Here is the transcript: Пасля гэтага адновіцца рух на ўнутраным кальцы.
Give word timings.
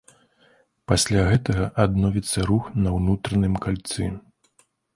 Пасля 0.91 1.21
гэтага 1.31 1.67
адновіцца 1.85 2.47
рух 2.53 2.71
на 2.83 2.89
ўнутраным 2.97 3.53
кальцы. 3.69 4.11